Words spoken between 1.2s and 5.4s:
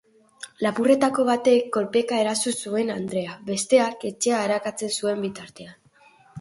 batek kolpeka eraso zuen andrea, besteak etxea arakatzen zuen